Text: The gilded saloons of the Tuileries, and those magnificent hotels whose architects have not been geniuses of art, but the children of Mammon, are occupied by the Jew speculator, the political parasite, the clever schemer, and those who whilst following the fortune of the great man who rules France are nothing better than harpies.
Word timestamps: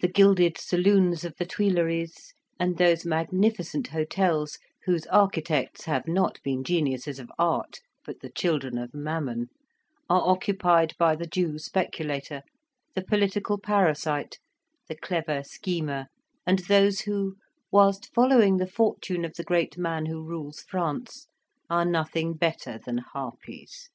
The 0.00 0.06
gilded 0.06 0.58
saloons 0.58 1.24
of 1.24 1.34
the 1.38 1.44
Tuileries, 1.44 2.34
and 2.60 2.78
those 2.78 3.04
magnificent 3.04 3.88
hotels 3.88 4.58
whose 4.84 5.06
architects 5.08 5.86
have 5.86 6.06
not 6.06 6.40
been 6.44 6.62
geniuses 6.62 7.18
of 7.18 7.32
art, 7.36 7.80
but 8.04 8.20
the 8.20 8.30
children 8.30 8.78
of 8.78 8.94
Mammon, 8.94 9.48
are 10.08 10.22
occupied 10.24 10.92
by 11.00 11.16
the 11.16 11.26
Jew 11.26 11.58
speculator, 11.58 12.42
the 12.94 13.02
political 13.02 13.58
parasite, 13.58 14.38
the 14.86 14.94
clever 14.94 15.42
schemer, 15.42 16.06
and 16.46 16.60
those 16.60 17.00
who 17.00 17.34
whilst 17.72 18.14
following 18.14 18.58
the 18.58 18.68
fortune 18.68 19.24
of 19.24 19.34
the 19.34 19.42
great 19.42 19.76
man 19.76 20.06
who 20.06 20.22
rules 20.22 20.60
France 20.60 21.26
are 21.68 21.84
nothing 21.84 22.34
better 22.34 22.78
than 22.78 22.98
harpies. 22.98 23.90